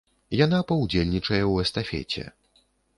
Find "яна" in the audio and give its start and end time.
0.37-0.61